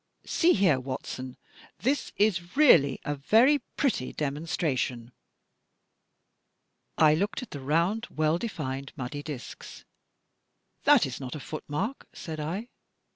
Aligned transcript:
See 0.25 0.53
here, 0.53 0.79
Watson! 0.79 1.37
This 1.77 2.11
is 2.17 2.57
really 2.57 2.99
a 3.05 3.13
very 3.13 3.59
pretty 3.77 4.11
demonstration." 4.13 5.11
I 6.97 7.13
looked 7.13 7.43
at 7.43 7.51
the 7.51 7.59
rotmd, 7.59 8.09
well 8.09 8.39
defined 8.39 8.93
muddy 8.95 9.21
discs. 9.21 9.85
"That 10.85 11.05
is 11.05 11.19
not 11.21 11.35
a 11.35 11.39
footmark," 11.39 12.07
said 12.13 12.39
I. 12.39 12.69